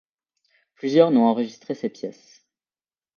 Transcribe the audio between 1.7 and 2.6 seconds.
ses pièces.